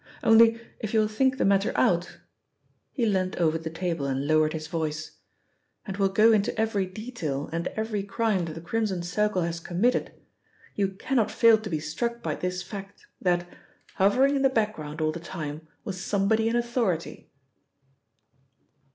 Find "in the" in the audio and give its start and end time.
14.35-14.49